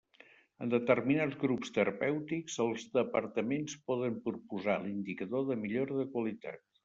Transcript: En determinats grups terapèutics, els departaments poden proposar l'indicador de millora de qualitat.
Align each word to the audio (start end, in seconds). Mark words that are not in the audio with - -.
En 0.65 0.69
determinats 0.73 1.35
grups 1.43 1.73
terapèutics, 1.75 2.55
els 2.65 2.87
departaments 2.97 3.77
poden 3.91 4.17
proposar 4.29 4.79
l'indicador 4.87 5.47
de 5.51 5.61
millora 5.67 6.01
de 6.01 6.07
qualitat. 6.17 6.67